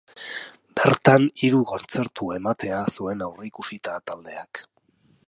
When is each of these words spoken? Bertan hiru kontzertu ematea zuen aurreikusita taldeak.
Bertan 0.79 1.27
hiru 1.43 1.59
kontzertu 1.71 2.31
ematea 2.37 2.81
zuen 2.97 3.21
aurreikusita 3.29 3.97
taldeak. 4.11 4.65